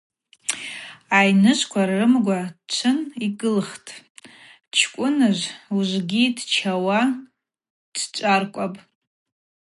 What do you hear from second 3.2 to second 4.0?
йгылхтӏ,